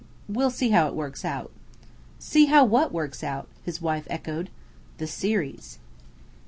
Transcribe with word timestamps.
We'll 0.27 0.49
see 0.49 0.69
how 0.71 0.87
it 0.87 0.95
works 0.95 1.23
out." 1.23 1.51
"See 2.17 2.45
how 2.45 2.65
what 2.65 2.91
works 2.91 3.23
out?" 3.23 3.47
his 3.61 3.83
wife 3.83 4.07
echoed. 4.09 4.49
"The 4.97 5.05
series." 5.05 5.77